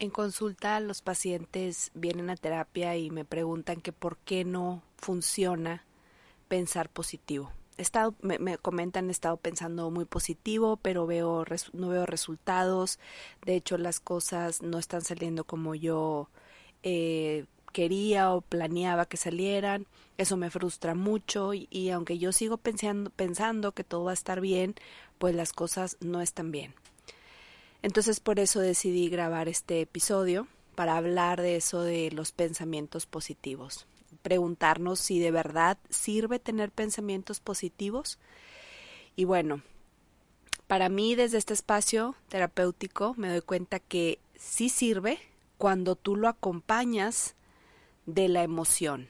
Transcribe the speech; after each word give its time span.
En 0.00 0.10
consulta 0.10 0.78
los 0.78 1.02
pacientes 1.02 1.90
vienen 1.92 2.30
a 2.30 2.36
terapia 2.36 2.96
y 2.96 3.10
me 3.10 3.24
preguntan 3.24 3.80
que 3.80 3.92
por 3.92 4.16
qué 4.18 4.44
no 4.44 4.82
funciona 4.96 5.84
pensar 6.46 6.88
positivo. 6.88 7.50
He 7.78 7.82
estado, 7.82 8.14
me, 8.20 8.58
comentan, 8.58 9.08
he 9.08 9.12
estado 9.12 9.36
pensando 9.38 9.90
muy 9.90 10.04
positivo, 10.04 10.76
pero 10.76 11.06
veo 11.06 11.44
no 11.72 11.88
veo 11.88 12.06
resultados. 12.06 13.00
De 13.44 13.56
hecho, 13.56 13.76
las 13.76 13.98
cosas 13.98 14.62
no 14.62 14.78
están 14.78 15.02
saliendo 15.02 15.42
como 15.42 15.74
yo 15.74 16.28
eh, 16.84 17.46
quería 17.72 18.32
o 18.32 18.40
planeaba 18.40 19.06
que 19.06 19.16
salieran. 19.16 19.86
Eso 20.16 20.36
me 20.36 20.50
frustra 20.50 20.94
mucho 20.94 21.54
y, 21.54 21.66
y 21.70 21.90
aunque 21.90 22.18
yo 22.18 22.30
sigo 22.30 22.56
pensando, 22.56 23.10
pensando 23.10 23.72
que 23.72 23.82
todo 23.82 24.04
va 24.04 24.12
a 24.12 24.14
estar 24.14 24.40
bien, 24.40 24.76
pues 25.18 25.34
las 25.34 25.52
cosas 25.52 25.96
no 26.00 26.20
están 26.20 26.52
bien. 26.52 26.74
Entonces 27.82 28.20
por 28.20 28.40
eso 28.40 28.60
decidí 28.60 29.08
grabar 29.08 29.48
este 29.48 29.80
episodio 29.80 30.48
para 30.74 30.96
hablar 30.96 31.40
de 31.40 31.56
eso 31.56 31.82
de 31.82 32.10
los 32.10 32.32
pensamientos 32.32 33.06
positivos. 33.06 33.86
Preguntarnos 34.22 35.00
si 35.00 35.18
de 35.20 35.30
verdad 35.30 35.78
sirve 35.90 36.38
tener 36.38 36.70
pensamientos 36.70 37.40
positivos. 37.40 38.18
Y 39.16 39.24
bueno, 39.24 39.62
para 40.66 40.88
mí 40.88 41.14
desde 41.14 41.38
este 41.38 41.54
espacio 41.54 42.14
terapéutico 42.28 43.14
me 43.16 43.28
doy 43.28 43.40
cuenta 43.40 43.78
que 43.78 44.18
sí 44.36 44.68
sirve 44.68 45.18
cuando 45.56 45.96
tú 45.96 46.14
lo 46.14 46.28
acompañas 46.28 47.34
de 48.06 48.28
la 48.28 48.42
emoción. 48.42 49.08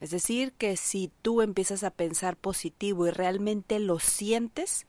Es 0.00 0.10
decir, 0.10 0.52
que 0.52 0.76
si 0.76 1.10
tú 1.22 1.42
empiezas 1.42 1.82
a 1.82 1.90
pensar 1.90 2.36
positivo 2.36 3.06
y 3.06 3.10
realmente 3.10 3.80
lo 3.80 3.98
sientes, 3.98 4.86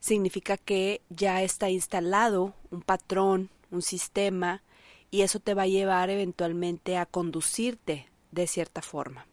significa 0.00 0.56
que 0.56 1.00
ya 1.10 1.42
está 1.42 1.70
instalado 1.70 2.54
un 2.70 2.82
patrón, 2.82 3.50
un 3.70 3.82
sistema, 3.82 4.62
y 5.10 5.22
eso 5.22 5.40
te 5.40 5.54
va 5.54 5.62
a 5.62 5.68
llevar 5.68 6.10
eventualmente 6.10 6.96
a 6.96 7.06
conducirte 7.06 8.08
de 8.30 8.46
cierta 8.46 8.82
forma. 8.82 9.26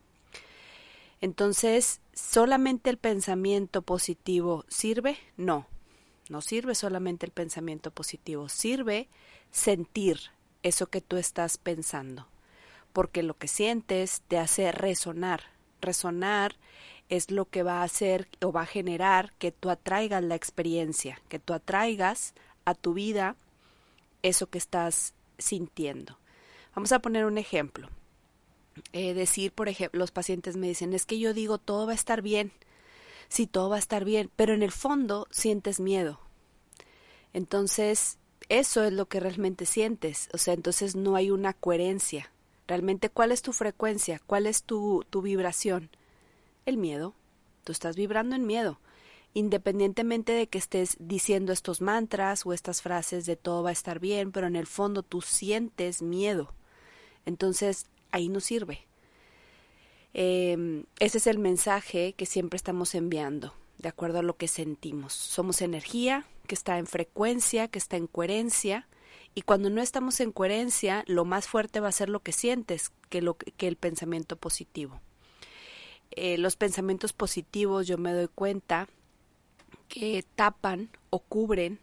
Entonces, 1.21 2.01
¿solamente 2.13 2.89
el 2.89 2.97
pensamiento 2.97 3.81
positivo 3.81 4.65
sirve? 4.67 5.17
No, 5.37 5.67
no 6.29 6.41
sirve 6.41 6.75
solamente 6.75 7.25
el 7.25 7.31
pensamiento 7.31 7.91
positivo, 7.91 8.49
sirve 8.49 9.07
sentir 9.51 10.19
eso 10.63 10.87
que 10.87 11.01
tú 11.01 11.17
estás 11.17 11.57
pensando, 11.57 12.27
porque 12.93 13.23
lo 13.23 13.37
que 13.37 13.47
sientes 13.47 14.21
te 14.27 14.37
hace 14.37 14.71
resonar. 14.71 15.43
Resonar 15.81 16.55
es 17.09 17.31
lo 17.31 17.45
que 17.45 17.63
va 17.63 17.81
a 17.81 17.83
hacer 17.83 18.27
o 18.41 18.51
va 18.51 18.61
a 18.61 18.67
generar 18.67 19.33
que 19.37 19.51
tú 19.51 19.69
atraigas 19.69 20.23
la 20.23 20.35
experiencia, 20.35 21.21
que 21.29 21.39
tú 21.39 21.53
atraigas 21.53 22.33
a 22.65 22.73
tu 22.73 22.93
vida 22.93 23.35
eso 24.23 24.47
que 24.47 24.57
estás 24.57 25.13
sintiendo. 25.37 26.17
Vamos 26.75 26.91
a 26.91 26.99
poner 26.99 27.25
un 27.25 27.37
ejemplo. 27.37 27.89
Eh, 28.91 29.13
decir, 29.13 29.51
por 29.51 29.69
ejemplo, 29.69 29.99
los 29.99 30.11
pacientes 30.11 30.57
me 30.57 30.67
dicen, 30.67 30.93
es 30.93 31.05
que 31.05 31.19
yo 31.19 31.33
digo 31.33 31.57
todo 31.57 31.85
va 31.85 31.93
a 31.93 31.95
estar 31.95 32.21
bien, 32.21 32.51
sí, 33.29 33.47
todo 33.47 33.69
va 33.69 33.77
a 33.77 33.79
estar 33.79 34.03
bien, 34.03 34.29
pero 34.35 34.53
en 34.53 34.63
el 34.63 34.71
fondo 34.71 35.27
sientes 35.31 35.79
miedo. 35.79 36.19
Entonces, 37.31 38.17
eso 38.49 38.83
es 38.83 38.91
lo 38.91 39.07
que 39.07 39.21
realmente 39.21 39.65
sientes, 39.65 40.29
o 40.33 40.37
sea, 40.37 40.53
entonces 40.53 40.95
no 40.95 41.15
hay 41.15 41.31
una 41.31 41.53
coherencia. 41.53 42.31
Realmente, 42.67 43.09
¿cuál 43.09 43.31
es 43.31 43.41
tu 43.41 43.53
frecuencia? 43.53 44.19
¿Cuál 44.25 44.45
es 44.47 44.63
tu, 44.63 45.05
tu 45.09 45.21
vibración? 45.21 45.89
El 46.65 46.77
miedo. 46.77 47.15
Tú 47.63 47.71
estás 47.71 47.95
vibrando 47.95 48.35
en 48.35 48.45
miedo. 48.45 48.79
Independientemente 49.33 50.31
de 50.31 50.47
que 50.47 50.57
estés 50.57 50.95
diciendo 50.99 51.51
estos 51.51 51.81
mantras 51.81 52.45
o 52.45 52.53
estas 52.53 52.81
frases 52.81 53.25
de 53.25 53.35
todo 53.35 53.63
va 53.63 53.69
a 53.69 53.73
estar 53.73 53.99
bien, 53.99 54.31
pero 54.31 54.47
en 54.47 54.55
el 54.55 54.67
fondo 54.67 55.03
tú 55.03 55.21
sientes 55.21 56.01
miedo. 56.01 56.53
Entonces 57.25 57.87
ahí 58.11 58.29
no 58.29 58.39
sirve. 58.39 58.87
Em, 60.13 60.85
ese 60.99 61.17
es 61.17 61.27
el 61.27 61.39
mensaje 61.39 62.13
que 62.13 62.25
siempre 62.25 62.55
estamos 62.55 62.95
enviando, 62.95 63.53
de 63.77 63.89
acuerdo 63.89 64.19
a 64.19 64.23
lo 64.23 64.37
que 64.37 64.47
sentimos. 64.47 65.11
Somos 65.11 65.61
energía 65.61 66.25
que 66.47 66.55
está 66.55 66.77
en 66.77 66.87
frecuencia, 66.87 67.67
que 67.67 67.79
está 67.79 67.97
en 67.97 68.07
coherencia, 68.07 68.87
y 69.33 69.41
cuando 69.41 69.69
no 69.69 69.81
estamos 69.81 70.21
en 70.21 70.31
coherencia, 70.31 71.03
lo 71.07 71.25
más 71.25 71.47
fuerte 71.47 71.81
va 71.81 71.89
a 71.89 71.91
ser 71.91 72.07
lo 72.07 72.21
que 72.21 72.31
sientes 72.31 72.93
que, 73.09 73.29
que 73.57 73.67
el 73.67 73.75
pensamiento 73.75 74.37
positivo. 74.37 75.01
Eh, 76.15 76.37
los 76.37 76.55
pensamientos 76.55 77.13
positivos 77.13 77.87
yo 77.87 77.97
me 77.97 78.13
doy 78.13 78.27
cuenta 78.27 78.87
que 79.87 80.25
tapan 80.35 80.89
o 81.09 81.19
cubren 81.19 81.79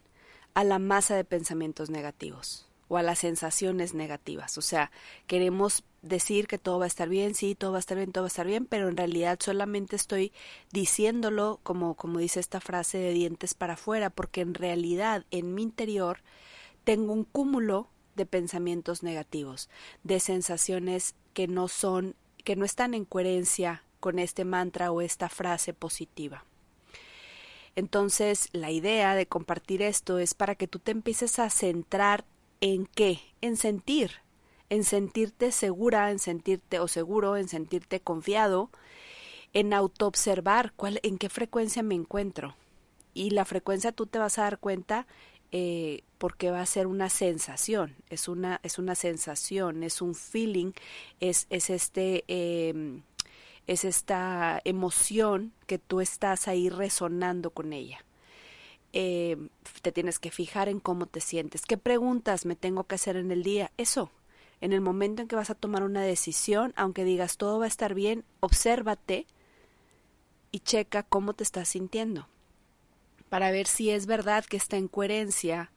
a 0.55 0.65
la 0.65 0.79
masa 0.79 1.17
de 1.17 1.25
pensamientos 1.25 1.91
negativos 1.91 2.67
o 2.89 2.97
a 2.97 3.03
las 3.03 3.21
sensaciones 3.21 3.95
negativas. 3.95 4.59
O 4.59 4.63
sea, 4.63 4.91
queremos 5.27 5.85
decir 6.03 6.47
que 6.47 6.59
todo 6.59 6.79
va 6.79 6.85
a 6.85 6.89
estar 6.89 7.09
bien, 7.09 7.35
sí, 7.35 7.55
todo 7.55 7.73
va 7.73 7.79
a 7.79 7.81
estar 7.81 7.97
bien, 7.97 8.13
todo 8.13 8.25
va 8.25 8.27
a 8.27 8.29
estar 8.29 8.47
bien, 8.47 8.67
pero 8.67 8.89
en 8.89 8.97
realidad 8.97 9.39
solamente 9.41 9.97
estoy 9.97 10.33
diciéndolo 10.73 11.61
como, 11.63 11.95
como 11.95 12.19
dice 12.19 12.41
esta 12.41 12.61
frase 12.61 12.99
de 12.99 13.13
dientes 13.13 13.55
para 13.55 13.75
afuera, 13.75 14.11
porque 14.11 14.41
en 14.41 14.55
realidad 14.55 15.25
en 15.31 15.55
mi 15.55 15.63
interior 15.63 16.21
tengo 16.85 17.13
un 17.13 17.25
cúmulo 17.25 17.89
de 18.17 18.27
pensamientos 18.27 19.03
negativos, 19.03 19.71
de 20.03 20.21
sensaciones 20.21 21.15
que 21.33 21.49
no 21.49 21.69
son, 21.69 22.15
que 22.45 22.57
no 22.57 22.65
están 22.65 22.93
en 22.95 23.05
coherencia 23.05 23.83
con 24.03 24.19
este 24.19 24.45
mantra 24.45 24.91
o 24.91 25.01
esta 25.01 25.29
frase 25.29 25.73
positiva. 25.73 26.45
Entonces, 27.77 28.49
la 28.53 28.73
idea 28.73 29.15
de 29.15 29.27
compartir 29.27 29.81
esto 29.81 30.19
es 30.19 30.35
para 30.35 30.57
que 30.57 30.67
tú 30.67 30.81
te 30.81 30.91
empieces 30.91 31.39
a 31.39 31.49
centrar 31.51 32.25
en 32.61 32.87
qué, 32.87 33.21
en 33.41 33.57
sentir, 33.57 34.11
en 34.71 34.83
sentirte 34.83 35.53
segura, 35.53 36.11
en 36.11 36.19
sentirte 36.19 36.81
o 36.81 36.89
seguro, 36.89 37.37
en 37.37 37.47
sentirte 37.47 38.01
confiado, 38.01 38.71
en 39.53 39.73
autoobservar 39.73 40.73
cuál, 40.75 40.99
en 41.05 41.17
qué 41.17 41.29
frecuencia 41.29 41.85
me 41.85 41.95
encuentro. 41.95 42.57
Y 43.15 43.31
la 43.31 43.45
frecuencia 43.45 43.93
tú 43.93 44.07
te 44.07 44.19
vas 44.19 44.39
a 44.39 44.43
dar 44.43 44.59
cuenta 44.59 45.07
eh, 45.55 46.03
porque 46.17 46.51
va 46.51 46.63
a 46.63 46.67
ser 46.67 46.87
una 46.87 47.11
sensación, 47.11 47.95
es 48.09 48.27
una, 48.27 48.59
es 48.63 48.79
una 48.79 48.95
sensación, 48.95 49.83
es 49.83 50.01
un 50.01 50.15
feeling, 50.15 50.73
es, 51.21 51.47
es 51.51 51.69
este 51.69 52.25
em, 52.27 53.03
es 53.67 53.85
esta 53.85 54.61
emoción 54.65 55.53
que 55.67 55.79
tú 55.79 56.01
estás 56.01 56.49
ahí 56.49 56.69
resonando 56.69 57.51
con 57.51 57.73
ella. 57.73 58.05
Eh, 58.93 59.49
te 59.81 59.93
tienes 59.93 60.19
que 60.19 60.31
fijar 60.31 60.69
en 60.69 60.81
cómo 60.81 61.07
te 61.07 61.21
sientes. 61.21 61.63
¿Qué 61.63 61.79
preguntas 61.79 62.45
me 62.45 62.57
tengo 62.57 62.85
que 62.85 62.97
hacer 62.97 63.17
en 63.17 63.31
el 63.31 63.43
día? 63.43 63.71
Eso. 63.77 64.11
En 64.61 64.73
el 64.73 64.81
momento 64.81 65.23
en 65.23 65.29
que 65.29 65.37
vas 65.37 65.51
a 65.51 65.55
tomar 65.55 65.83
una 65.83 66.03
decisión, 66.03 66.73
aunque 66.77 67.05
digas 67.05 67.37
todo 67.37 67.59
va 67.59 67.65
a 67.65 67.69
estar 67.69 67.95
bien, 67.95 68.25
obsérvate 68.41 69.27
y 70.53 70.61
checa 70.61 71.03
cómo 71.03 71.35
te 71.35 71.43
estás 71.43 71.69
sintiendo. 71.69 72.29
Para 73.29 73.51
ver 73.51 73.67
si 73.67 73.91
es 73.91 74.07
verdad 74.07 74.45
que 74.45 74.57
está 74.57 74.77
en 74.77 74.89
coherencia 74.89 75.73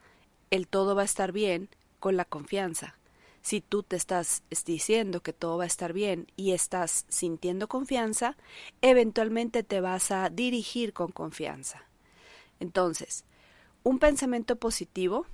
el 0.51 0.67
todo 0.67 0.93
va 0.95 1.01
a 1.01 1.05
estar 1.05 1.31
bien 1.31 1.69
con 1.99 2.17
la 2.17 2.25
confianza 2.25 2.95
si 3.45 3.61
tú 3.61 3.83
te 3.83 3.95
estás 3.95 4.41
diciendo 4.65 5.21
que 5.21 5.31
todo 5.31 5.57
va 5.57 5.65
a 5.65 5.67
estar 5.67 5.93
bien 5.93 6.25
y 6.35 6.53
estás 6.53 7.05
sintiendo 7.09 7.67
confianza, 7.67 8.37
eventualmente 8.81 9.61
te 9.61 9.81
vas 9.81 10.09
a 10.09 10.31
dirigir 10.31 10.93
con 10.93 11.11
confianza. 11.11 11.83
Entonces, 12.59 13.23
un 13.83 13.99
pensamiento 13.99 14.55
positivo 14.55 15.27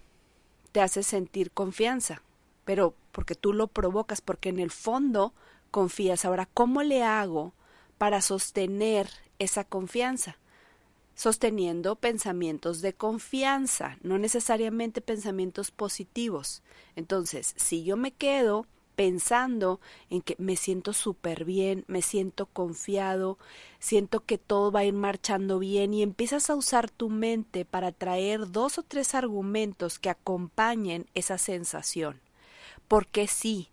te 0.74 0.82
hace 0.82 1.04
sentir 1.04 1.52
confianza, 1.52 2.22
pero 2.66 2.96
porque 3.14 3.34
tú 3.34 3.54
lo 3.54 3.68
provocas, 3.68 4.20
porque 4.20 4.50
en 4.50 4.60
el 4.60 4.72
fondo 4.72 5.34
confías. 5.72 6.26
Ahora, 6.26 6.50
¿cómo 6.54 6.84
le 6.84 7.04
hago 7.04 7.54
para 7.98 8.20
sostener 8.20 9.08
esa 9.40 9.64
confianza? 9.64 10.38
Sosteniendo 11.16 11.96
pensamientos 11.96 12.82
de 12.82 12.94
confianza, 12.94 13.98
no 14.02 14.18
necesariamente 14.18 15.02
pensamientos 15.02 15.72
positivos. 15.72 16.64
Entonces, 16.96 17.54
si 17.58 17.84
yo 17.84 17.98
me 17.98 18.12
quedo 18.12 18.66
pensando 18.96 19.80
en 20.10 20.22
que 20.22 20.36
me 20.38 20.56
siento 20.56 20.94
súper 20.94 21.46
bien, 21.46 21.86
me 21.88 22.02
siento 22.02 22.46
confiado, 22.46 23.38
siento 23.80 24.26
que 24.26 24.38
todo 24.38 24.72
va 24.72 24.82
a 24.82 24.86
ir 24.86 24.94
marchando 24.94 25.60
bien 25.60 25.94
y 25.94 26.04
empiezas 26.04 26.50
a 26.50 26.56
usar 26.56 26.90
tu 26.90 27.10
mente 27.10 27.66
para 27.66 27.92
traer 27.92 28.52
dos 28.52 28.78
o 28.78 28.84
tres 28.84 29.16
argumentos 29.16 29.98
que 29.98 30.10
acompañen 30.10 31.08
esa 31.14 31.38
sensación. 31.38 32.20
¿Por 32.88 33.08
qué 33.08 33.28
sí? 33.28 33.70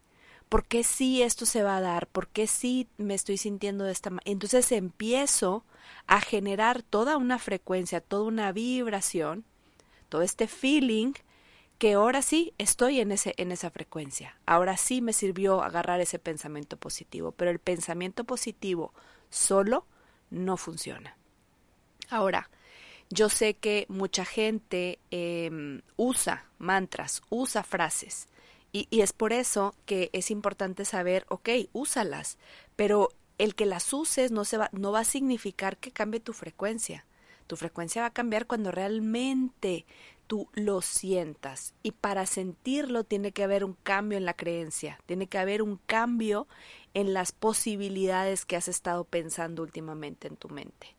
¿Por 0.48 0.64
qué 0.66 0.82
sí 0.82 1.22
esto 1.22 1.44
se 1.46 1.62
va 1.62 1.76
a 1.76 1.80
dar? 1.80 2.06
¿Por 2.06 2.28
qué 2.28 2.46
sí 2.46 2.88
me 2.96 3.14
estoy 3.14 3.36
sintiendo 3.36 3.84
de 3.84 3.92
esta 3.92 4.10
manera? 4.10 4.30
Entonces 4.30 4.72
empiezo 4.72 5.64
a 6.06 6.20
generar 6.20 6.82
toda 6.82 7.16
una 7.16 7.38
frecuencia, 7.38 8.00
toda 8.00 8.24
una 8.24 8.52
vibración, 8.52 9.44
todo 10.08 10.22
este 10.22 10.48
feeling 10.48 11.12
que 11.78 11.92
ahora 11.92 12.22
sí 12.22 12.54
estoy 12.58 13.00
en 13.00 13.12
ese 13.12 13.34
en 13.36 13.52
esa 13.52 13.70
frecuencia. 13.70 14.36
Ahora 14.46 14.76
sí 14.76 15.00
me 15.00 15.12
sirvió 15.12 15.62
agarrar 15.62 16.00
ese 16.00 16.18
pensamiento 16.18 16.76
positivo, 16.76 17.32
pero 17.32 17.50
el 17.50 17.58
pensamiento 17.58 18.24
positivo 18.24 18.92
solo 19.30 19.86
no 20.30 20.56
funciona. 20.56 21.16
Ahora, 22.10 22.50
yo 23.10 23.28
sé 23.28 23.54
que 23.54 23.86
mucha 23.88 24.24
gente 24.24 24.98
em, 25.10 25.82
usa 25.96 26.46
mantras, 26.58 27.22
usa 27.30 27.62
frases 27.62 28.28
Y, 28.72 28.86
es 29.00 29.12
por 29.12 29.32
eso 29.32 29.74
que 29.86 30.10
es 30.12 30.30
importante 30.30 30.84
saber, 30.84 31.24
ok, 31.28 31.48
úsalas, 31.72 32.38
pero 32.76 33.08
el 33.38 33.54
que 33.54 33.66
las 33.66 33.92
uses 33.92 34.30
no, 34.30 34.44
se 34.44 34.58
va, 34.58 34.68
no 34.72 34.92
va 34.92 35.00
a 35.00 35.04
significar 35.04 35.78
que 35.78 35.90
cambie 35.90 36.20
tu 36.20 36.32
frecuencia. 36.32 37.06
Tu 37.46 37.56
frecuencia 37.56 38.02
va 38.02 38.08
a 38.08 38.12
cambiar 38.12 38.46
cuando 38.46 38.70
realmente 38.70 39.86
tú 40.26 40.48
lo 40.52 40.82
sientas. 40.82 41.74
Y 41.82 41.92
para 41.92 42.26
sentirlo 42.26 43.04
tiene 43.04 43.32
que 43.32 43.42
haber 43.42 43.64
un 43.64 43.74
cambio 43.82 44.18
en 44.18 44.26
la 44.26 44.34
creencia, 44.34 45.00
tiene 45.06 45.26
que 45.26 45.38
haber 45.38 45.62
un 45.62 45.80
cambio 45.86 46.46
en 46.94 47.14
las 47.14 47.32
posibilidades 47.32 48.44
que 48.44 48.56
has 48.56 48.68
estado 48.68 49.04
pensando 49.04 49.62
últimamente 49.62 50.28
en 50.28 50.36
tu 50.36 50.48
mente. 50.48 50.94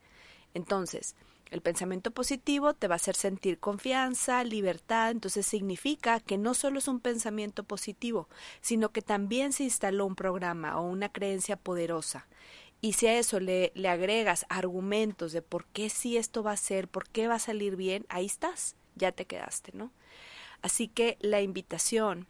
Entonces, 0.54 1.16
el 1.52 1.62
pensamiento 1.62 2.12
positivo 2.12 2.74
te 2.74 2.88
va 2.88 2.96
a 2.96 2.98
hacer 2.98 3.16
sentir 3.16 3.60
confianza, 3.60 4.44
libertad, 4.44 5.12
entonces 5.12 5.46
significa 5.46 6.20
que 6.20 6.38
no 6.38 6.54
solo 6.54 6.80
es 6.80 6.88
un 6.88 7.00
pensamiento 7.00 7.64
positivo, 7.64 8.30
sino 8.62 8.92
que 8.92 9.02
también 9.02 9.52
se 9.54 9.64
instaló 9.64 10.06
un 10.06 10.16
programa 10.16 10.80
o 10.80 10.88
una 10.88 11.10
creencia 11.10 11.56
poderosa. 11.56 12.28
Y 12.82 12.94
si 12.94 13.08
a 13.08 13.18
eso 13.18 13.40
le, 13.40 13.72
le 13.76 13.90
agregas 13.90 14.46
argumentos 14.48 15.32
de 15.32 15.42
por 15.42 15.66
qué 15.66 15.90
sí 15.90 16.18
esto 16.18 16.44
va 16.44 16.54
a 16.54 16.58
ser, 16.58 16.88
por 16.88 17.10
qué 17.10 17.28
va 17.28 17.36
a 17.36 17.40
salir 17.40 17.76
bien, 17.76 18.06
ahí 18.10 18.26
estás, 18.26 18.76
ya 18.96 19.12
te 19.12 19.26
quedaste, 19.26 19.72
¿no? 19.74 19.92
Así 20.62 20.88
que 20.88 21.18
la 21.20 21.42
invitación 21.42 22.28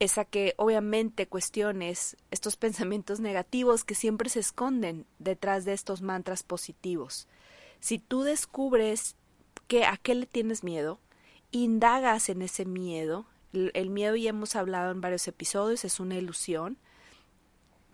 es 0.00 0.16
a 0.18 0.24
que 0.24 0.54
obviamente 0.56 1.28
cuestiones 1.28 2.16
estos 2.30 2.56
pensamientos 2.56 3.20
negativos 3.20 3.84
que 3.84 3.94
siempre 3.94 4.28
se 4.28 4.40
esconden 4.40 5.06
detrás 5.18 5.64
de 5.64 5.74
estos 5.74 6.02
mantras 6.02 6.42
positivos. 6.42 7.28
Si 7.80 7.98
tú 7.98 8.22
descubres 8.22 9.16
que 9.66 9.84
a 9.84 9.96
qué 9.96 10.14
le 10.14 10.26
tienes 10.26 10.62
miedo, 10.62 11.00
indagas 11.50 12.28
en 12.28 12.42
ese 12.42 12.66
miedo, 12.66 13.26
el, 13.52 13.90
miedo 13.90 14.14
ya 14.16 14.30
hemos 14.30 14.54
hablado 14.54 14.92
en 14.92 15.00
varios 15.00 15.26
episodios, 15.26 15.84
es 15.84 15.98
una 15.98 16.16
ilusión, 16.16 16.76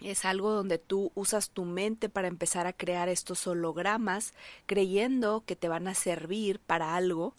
es 0.00 0.24
algo 0.24 0.50
donde 0.50 0.78
tú 0.78 1.12
usas 1.14 1.50
tu 1.50 1.64
mente 1.64 2.08
para 2.08 2.28
empezar 2.28 2.66
a 2.66 2.72
crear 2.72 3.08
estos 3.08 3.46
hologramas 3.46 4.34
creyendo 4.66 5.44
que 5.46 5.56
te 5.56 5.68
van 5.68 5.88
a 5.88 5.94
servir 5.94 6.60
para 6.60 6.96
algo. 6.96 7.34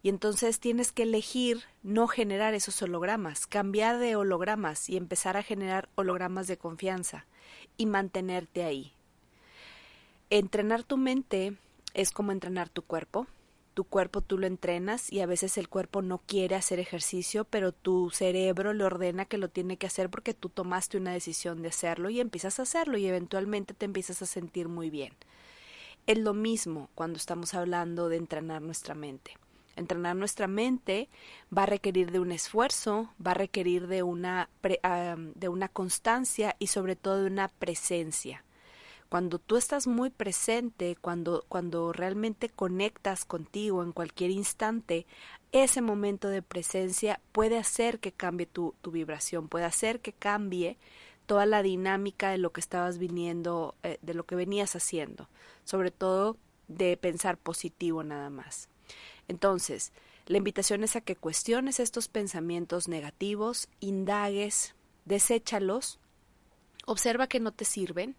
Y 0.00 0.10
entonces 0.10 0.60
tienes 0.60 0.92
que 0.92 1.02
elegir 1.02 1.64
no 1.82 2.06
generar 2.06 2.54
esos 2.54 2.80
hologramas, 2.82 3.48
cambiar 3.48 3.98
de 3.98 4.14
hologramas 4.14 4.88
y 4.88 4.96
empezar 4.96 5.36
a 5.36 5.42
generar 5.42 5.88
hologramas 5.96 6.46
de 6.46 6.56
confianza 6.56 7.26
y 7.76 7.86
mantenerte 7.86 8.62
ahí. 8.62 8.92
Entrenar 10.30 10.84
tu 10.84 10.98
mente 10.98 11.56
es 11.98 12.12
como 12.12 12.30
entrenar 12.30 12.68
tu 12.68 12.82
cuerpo. 12.82 13.26
Tu 13.74 13.82
cuerpo 13.82 14.20
tú 14.20 14.38
lo 14.38 14.46
entrenas 14.46 15.12
y 15.12 15.20
a 15.20 15.26
veces 15.26 15.58
el 15.58 15.68
cuerpo 15.68 16.00
no 16.00 16.18
quiere 16.18 16.54
hacer 16.54 16.78
ejercicio, 16.78 17.44
pero 17.44 17.72
tu 17.72 18.10
cerebro 18.10 18.72
le 18.72 18.84
ordena 18.84 19.24
que 19.24 19.36
lo 19.36 19.48
tiene 19.48 19.76
que 19.76 19.88
hacer 19.88 20.08
porque 20.08 20.32
tú 20.32 20.48
tomaste 20.48 20.96
una 20.96 21.12
decisión 21.12 21.60
de 21.60 21.68
hacerlo 21.68 22.08
y 22.08 22.20
empiezas 22.20 22.58
a 22.60 22.62
hacerlo 22.62 22.98
y 22.98 23.06
eventualmente 23.06 23.74
te 23.74 23.84
empiezas 23.84 24.22
a 24.22 24.26
sentir 24.26 24.68
muy 24.68 24.90
bien. 24.90 25.12
Es 26.06 26.18
lo 26.18 26.34
mismo 26.34 26.88
cuando 26.94 27.16
estamos 27.16 27.52
hablando 27.54 28.08
de 28.08 28.16
entrenar 28.16 28.62
nuestra 28.62 28.94
mente. 28.94 29.36
Entrenar 29.74 30.14
nuestra 30.14 30.46
mente 30.46 31.08
va 31.56 31.64
a 31.64 31.66
requerir 31.66 32.12
de 32.12 32.20
un 32.20 32.30
esfuerzo, 32.30 33.10
va 33.24 33.32
a 33.32 33.34
requerir 33.34 33.88
de 33.88 34.04
una, 34.04 34.50
de 34.62 35.48
una 35.48 35.68
constancia 35.68 36.54
y 36.60 36.68
sobre 36.68 36.94
todo 36.94 37.22
de 37.22 37.26
una 37.26 37.48
presencia. 37.48 38.44
Cuando 39.08 39.38
tú 39.38 39.56
estás 39.56 39.86
muy 39.86 40.10
presente, 40.10 40.96
cuando, 41.00 41.44
cuando 41.48 41.92
realmente 41.92 42.50
conectas 42.50 43.24
contigo 43.24 43.82
en 43.82 43.92
cualquier 43.92 44.30
instante, 44.30 45.06
ese 45.52 45.80
momento 45.80 46.28
de 46.28 46.42
presencia 46.42 47.20
puede 47.32 47.56
hacer 47.58 48.00
que 48.00 48.12
cambie 48.12 48.46
tu, 48.46 48.74
tu 48.82 48.90
vibración, 48.90 49.48
puede 49.48 49.64
hacer 49.64 50.00
que 50.00 50.12
cambie 50.12 50.76
toda 51.28 51.46
la 51.46 51.62
dinámica 51.62 52.30
de 52.30 52.38
lo 52.38 52.52
que 52.52 52.60
estabas 52.60 52.98
viniendo, 52.98 53.74
eh, 53.82 53.98
de 54.02 54.14
lo 54.14 54.24
que 54.24 54.34
venías 54.34 54.74
haciendo, 54.76 55.28
sobre 55.64 55.90
todo 55.90 56.36
de 56.68 56.96
pensar 56.96 57.36
positivo 57.38 58.02
nada 58.02 58.30
más. 58.30 58.68
Entonces, 59.28 59.92
la 60.26 60.38
invitación 60.38 60.84
es 60.84 60.96
a 60.96 61.00
que 61.00 61.16
cuestiones 61.16 61.80
estos 61.80 62.08
pensamientos 62.08 62.88
negativos, 62.88 63.68
indagues, 63.80 64.74
deséchalos, 65.06 65.98
observa 66.86 67.26
que 67.26 67.40
no 67.40 67.52
te 67.52 67.64
sirven, 67.64 68.16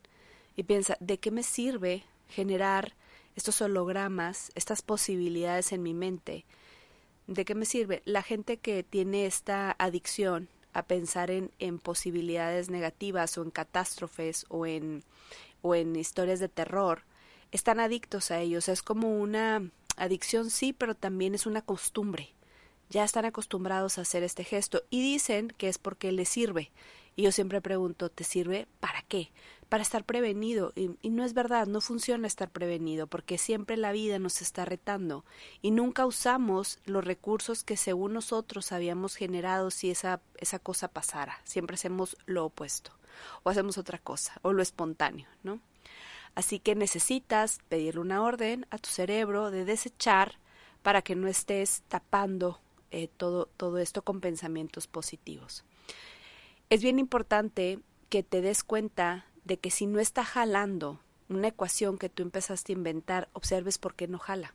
y 0.59 0.63
piensa, 0.63 0.97
¿de 0.99 1.19
qué 1.19 1.31
me 1.31 1.41
sirve 1.41 2.03
generar 2.27 2.93
estos 3.37 3.61
hologramas, 3.61 4.51
estas 4.55 4.81
posibilidades 4.81 5.71
en 5.71 5.81
mi 5.81 5.93
mente? 5.93 6.43
¿De 7.27 7.45
qué 7.45 7.55
me 7.55 7.63
sirve? 7.63 8.01
La 8.03 8.23
gente 8.23 8.57
que 8.57 8.83
tiene 8.83 9.25
esta 9.25 9.73
adicción 9.79 10.49
a 10.73 10.83
pensar 10.83 11.31
en, 11.31 11.79
posibilidades 11.79 12.69
negativas 12.69 13.37
o 13.37 13.43
en 13.43 13.51
catástrofes 13.51 14.45
o 14.49 14.65
en, 14.65 15.05
o 15.61 15.75
en 15.75 15.95
historias 15.95 16.41
de 16.41 16.49
terror, 16.49 17.03
están 17.53 17.79
adictos 17.79 18.29
a 18.29 18.41
ellos. 18.41 18.67
Es 18.67 18.83
como 18.83 19.17
una 19.17 19.71
adicción, 19.95 20.49
sí, 20.49 20.73
pero 20.73 20.93
también 20.93 21.35
es 21.35 21.45
una 21.45 21.61
costumbre. 21.61 22.33
Ya 22.89 23.05
están 23.05 23.23
acostumbrados 23.23 23.97
a 23.97 24.01
hacer 24.01 24.23
este 24.23 24.43
gesto 24.43 24.83
y 24.89 25.01
dicen 25.01 25.53
que 25.57 25.69
es 25.69 25.77
porque 25.77 26.11
les 26.11 26.27
sirve. 26.27 26.69
Y 27.19 27.23
yo 27.23 27.33
siempre 27.33 27.59
pregunto, 27.59 28.07
¿te 28.07 28.23
sirve 28.23 28.65
para 28.79 29.01
qué? 29.01 29.29
para 29.67 29.83
estar 29.83 30.05
prevenido. 30.05 30.71
Y, 30.73 31.09
no 31.09 31.25
es 31.25 31.33
verdad, 31.33 31.67
no 31.67 31.81
funciona 31.81 32.27
estar 32.27 32.49
prevenido, 32.49 33.07
porque 33.07 33.37
siempre 33.37 33.75
la 33.75 33.91
vida 33.91 34.19
nos 34.19 34.41
está 34.41 34.63
retando 34.63 35.25
y 35.61 35.71
nunca 35.71 36.05
usamos 36.05 36.79
los 36.85 37.03
recursos 37.03 37.65
que 37.65 37.75
según 37.75 38.13
nosotros 38.13 38.71
habíamos 38.71 39.17
generado 39.17 39.69
si 39.69 39.91
esa, 39.91 40.21
esa 40.37 40.59
cosa 40.59 40.87
pasara. 40.87 41.41
Siempre 41.43 41.73
hacemos 41.73 42.15
lo 42.25 42.45
opuesto, 42.45 42.93
o 43.43 43.49
hacemos 43.49 43.77
otra 43.77 43.97
cosa, 43.97 44.39
o 44.41 44.53
lo 44.53 44.61
espontáneo, 44.61 45.27
¿no? 45.43 45.59
Así 46.35 46.59
que 46.59 46.73
necesitas 46.73 47.59
pedirle 47.67 47.99
una 47.99 48.23
orden 48.23 48.65
a 48.69 48.77
tu 48.77 48.87
cerebro 48.87 49.51
de 49.51 49.65
desechar 49.65 50.39
para 50.83 51.01
que 51.01 51.15
no 51.17 51.27
estés 51.27 51.83
tapando 51.89 52.61
eh, 52.91 53.09
todo, 53.17 53.49
todo 53.57 53.77
esto 53.79 54.03
con 54.03 54.21
pensamientos 54.21 54.87
positivos. 54.87 55.65
Es 56.69 56.83
bien 56.83 56.99
importante 56.99 57.79
que 58.09 58.21
te 58.21 58.41
des 58.41 58.63
cuenta 58.63 59.25
de 59.43 59.57
que 59.57 59.71
si 59.71 59.87
no 59.87 59.99
está 59.99 60.23
jalando 60.23 60.99
una 61.27 61.47
ecuación 61.47 61.97
que 61.97 62.09
tú 62.09 62.21
empezaste 62.21 62.71
a 62.71 62.75
inventar, 62.75 63.27
observes 63.33 63.79
por 63.79 63.95
qué 63.95 64.07
no 64.07 64.19
jala. 64.19 64.53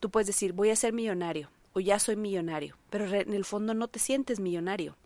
Tú 0.00 0.10
puedes 0.10 0.26
decir, 0.26 0.52
voy 0.52 0.68
a 0.68 0.76
ser 0.76 0.92
millonario 0.92 1.50
o 1.72 1.80
ya 1.80 1.98
soy 1.98 2.16
millonario, 2.16 2.76
pero 2.90 3.06
en 3.06 3.32
el 3.32 3.46
fondo 3.46 3.72
no 3.72 3.88
te 3.88 3.98
sientes 3.98 4.38
millonario. 4.38 4.98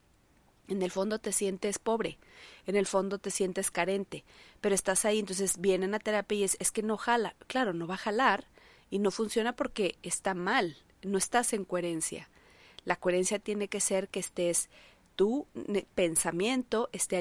En 0.67 0.83
el 0.83 0.91
fondo 0.91 1.21
te 1.21 1.31
sientes 1.31 1.79
pobre, 1.79 2.19
en 2.67 2.75
el 2.75 2.87
fondo 2.87 3.19
te 3.19 3.31
sientes 3.31 3.71
carente, 3.71 4.25
pero 4.61 4.75
estás 4.75 5.05
ahí, 5.05 5.21
entonces 5.21 5.61
vienen 5.61 5.95
a 5.95 6.01
terapia 6.01 6.39
y 6.39 6.43
es, 6.43 6.57
es 6.59 6.73
que 6.73 6.83
no 6.83 6.97
jala. 6.97 7.37
Claro, 7.47 7.75
no 7.75 7.87
va 7.87 7.95
a 7.95 7.99
jalar 7.99 8.49
y 8.91 8.99
no 8.99 9.13
funciona 9.13 9.55
porque 9.55 9.99
está 10.03 10.35
mal, 10.35 10.79
no 11.03 11.17
estás 11.17 11.53
en 11.53 11.65
coherencia. 11.65 12.29
La 12.85 12.97
coherencia 12.97 13.39
tiene 13.39 13.69
que 13.69 13.81
ser 13.81 14.09
que 14.09 14.21
estés 14.21 14.69
tu 15.17 15.47
pensamiento 15.95 16.89
esté 16.93 17.17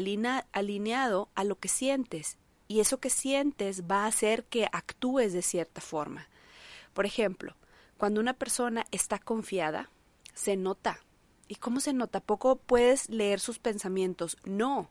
alineado 0.51 1.29
a 1.35 1.43
lo 1.43 1.59
que 1.59 1.67
sientes 1.67 2.37
y 2.67 2.79
eso 2.79 2.99
que 2.99 3.09
sientes 3.09 3.83
va 3.83 4.03
a 4.03 4.07
hacer 4.07 4.45
que 4.45 4.67
actúes 4.71 5.33
de 5.33 5.41
cierta 5.41 5.81
forma. 5.81 6.27
Por 6.93 7.05
ejemplo, 7.05 7.55
cuando 7.97 8.19
una 8.19 8.33
persona 8.33 8.85
está 8.91 9.19
confiada, 9.19 9.89
se 10.33 10.55
nota. 10.55 10.99
¿Y 11.47 11.55
cómo 11.55 11.79
se 11.79 11.93
nota? 11.93 12.19
Poco 12.19 12.55
puedes 12.55 13.09
leer 13.09 13.39
sus 13.39 13.59
pensamientos. 13.59 14.37
No. 14.43 14.89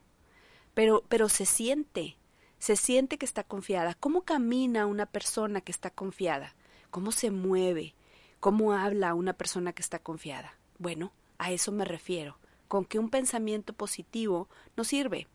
Pero, 0.75 1.05
pero 1.09 1.29
se 1.29 1.47
siente. 1.47 2.17
Se 2.59 2.77
siente 2.77 3.19
que 3.19 3.27
está 3.27 3.43
confiada. 3.43 3.95
¿Cómo 3.95 4.23
camina 4.23 4.87
una 4.87 5.07
persona 5.07 5.61
que 5.61 5.73
está 5.73 5.91
confiada? 5.91 6.55
¿Cómo 6.91 7.11
se 7.11 7.31
mueve? 7.31 7.95
¿Cómo 8.39 8.73
habla 8.73 9.15
una 9.15 9.33
persona 9.33 9.73
que 9.73 9.83
está 9.83 9.99
confiada? 9.99 10.55
Bueno, 10.79 11.13
a 11.39 11.51
eso 11.51 11.73
me 11.73 11.85
refiero 11.85 12.37
con 12.73 12.87
que 12.87 12.99
un 12.99 13.11
pensamiento 13.11 13.75
positivo 13.75 14.49
no 14.79 14.85
sirve. 14.85 15.27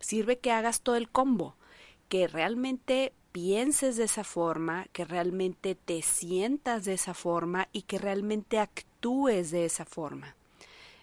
Sirve 0.00 0.40
que 0.40 0.50
hagas 0.50 0.80
todo 0.80 0.96
el 0.96 1.08
combo, 1.08 1.54
que 2.08 2.26
realmente 2.26 3.12
pienses 3.30 3.96
de 3.96 4.02
esa 4.02 4.24
forma, 4.24 4.86
que 4.92 5.04
realmente 5.04 5.76
te 5.76 6.02
sientas 6.02 6.84
de 6.84 6.94
esa 6.94 7.14
forma 7.14 7.68
y 7.70 7.82
que 7.82 7.98
realmente 7.98 8.58
actúes 8.58 9.52
de 9.52 9.64
esa 9.64 9.84
forma. 9.84 10.34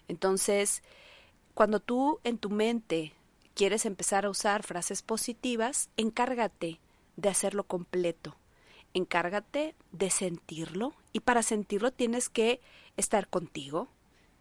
Entonces, 0.06 0.82
cuando 1.54 1.80
tú 1.80 2.20
en 2.24 2.36
tu 2.36 2.50
mente 2.50 3.14
quieres 3.54 3.86
empezar 3.86 4.26
a 4.26 4.30
usar 4.30 4.64
frases 4.64 5.00
positivas, 5.00 5.88
encárgate 5.96 6.78
de 7.16 7.28
hacerlo 7.30 7.64
completo. 7.64 8.36
Encárgate 8.92 9.74
de 9.92 10.10
sentirlo 10.10 10.92
y 11.14 11.20
para 11.20 11.42
sentirlo 11.42 11.90
tienes 11.90 12.28
que 12.28 12.60
estar 12.98 13.28
contigo, 13.28 13.88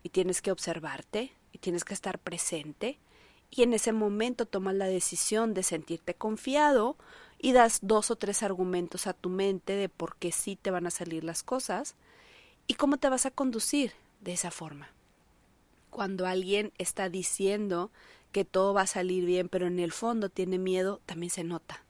y 0.03 0.10
tienes 0.10 0.41
que 0.41 0.51
observarte 0.51 1.34
y 1.51 1.58
tienes 1.58 1.84
que 1.84 1.94
estar 1.94 2.20
presente 2.20 3.00
y 3.51 3.63
en 3.63 3.74
ese 3.74 3.91
momento 3.94 4.46
tomas 4.46 4.75
la 4.75 4.86
decisión 4.86 5.53
de 5.53 5.63
sentirte 5.63 6.13
confiado 6.13 6.98
y 7.39 7.53
das 7.53 7.79
dos 7.82 8.12
o 8.12 8.15
tres 8.15 8.44
argumentos 8.44 9.08
a 9.08 9.13
tu 9.13 9.29
mente 9.29 9.74
de 9.74 9.89
por 9.89 10.15
qué 10.18 10.32
sí 10.32 10.56
te 10.56 10.72
van 10.72 10.86
a 10.86 10.91
salir 10.91 11.24
las 11.24 11.41
cosas 11.41 11.96
y 12.68 12.75
cómo 12.75 12.98
te 12.98 13.10
vas 13.10 13.25
a 13.25 13.32
conducir 13.32 13.94
de 14.22 14.34
esa 14.34 14.51
forma. 14.51 14.89
Cuando 15.89 16.27
alguien 16.27 16.72
está 16.77 17.10
diciendo 17.10 17.91
que 18.32 18.46
todo 18.46 18.75
va 18.75 18.82
a 18.82 18.88
salir 18.88 19.25
bien, 19.25 19.50
pero 19.50 19.65
en 19.65 19.79
el 19.79 19.91
fondo 19.91 20.29
tiene 20.29 20.60
miedo, 20.60 21.01
también 21.06 21.32
se 21.32 21.44
nota. 21.44 21.84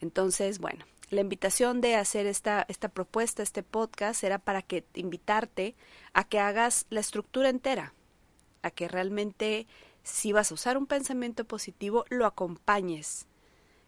Entonces, 0.00 0.60
bueno, 0.60 0.84
la 1.10 1.20
invitación 1.20 1.80
de 1.80 1.96
hacer 1.96 2.26
esta, 2.26 2.64
esta 2.68 2.88
propuesta, 2.88 3.42
este 3.42 3.62
podcast, 3.62 4.22
era 4.22 4.38
para 4.38 4.62
que 4.62 4.84
invitarte 4.94 5.74
a 6.12 6.24
que 6.24 6.38
hagas 6.38 6.86
la 6.88 7.00
estructura 7.00 7.48
entera, 7.48 7.94
a 8.62 8.70
que 8.70 8.88
realmente 8.88 9.66
si 10.04 10.32
vas 10.32 10.50
a 10.50 10.54
usar 10.54 10.78
un 10.78 10.86
pensamiento 10.86 11.44
positivo, 11.44 12.04
lo 12.08 12.26
acompañes, 12.26 13.26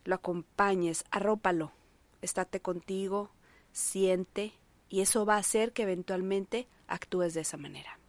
lo 0.05 0.17
acompañes, 0.17 1.05
arrópalo, 1.11 1.73
estate 2.23 2.61
contigo, 2.61 3.31
siente, 3.73 4.52
y 4.88 5.00
eso 5.00 5.25
va 5.25 5.37
a 5.37 5.38
hacer 5.38 5.73
que 5.73 5.85
eventualmente 5.85 6.69
actúes 6.87 7.35
de 7.35 7.43
esa 7.43 7.57
manera. 7.57 8.01